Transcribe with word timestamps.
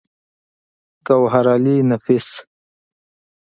ګوهرعلي 1.07 1.75
نفيس 1.89 2.29